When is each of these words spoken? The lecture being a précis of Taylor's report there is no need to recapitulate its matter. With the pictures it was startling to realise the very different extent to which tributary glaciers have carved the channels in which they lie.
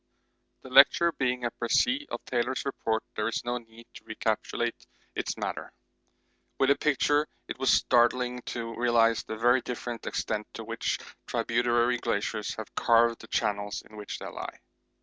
The 0.63 0.71
lecture 0.71 1.11
being 1.11 1.45
a 1.45 1.51
précis 1.51 2.07
of 2.09 2.25
Taylor's 2.25 2.65
report 2.65 3.03
there 3.15 3.27
is 3.27 3.45
no 3.45 3.59
need 3.59 3.85
to 3.93 4.03
recapitulate 4.05 4.87
its 5.13 5.37
matter. 5.37 5.71
With 6.57 6.69
the 6.69 6.75
pictures 6.75 7.27
it 7.47 7.59
was 7.59 7.69
startling 7.71 8.41
to 8.47 8.73
realise 8.73 9.21
the 9.21 9.37
very 9.37 9.61
different 9.61 10.07
extent 10.07 10.47
to 10.55 10.63
which 10.63 10.97
tributary 11.27 11.99
glaciers 11.99 12.55
have 12.55 12.73
carved 12.73 13.21
the 13.21 13.27
channels 13.27 13.83
in 13.87 13.95
which 13.95 14.17
they 14.17 14.25
lie. 14.27 14.57